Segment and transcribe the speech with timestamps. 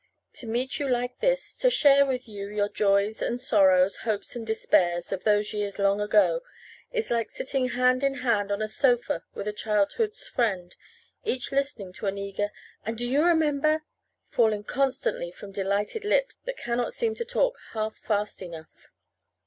[0.33, 4.47] To meet you like this, to share with you your joys and sorrows, hopes and
[4.47, 6.41] despairs, of those years long ago,
[6.91, 10.75] is like sitting hand in hand on a sofa with a childhood's friend,
[11.23, 12.49] each listening to an eager
[12.83, 13.83] "And do you remember?"
[14.23, 18.87] falling constantly from delighted lips that cannot seem to talk half fast enough.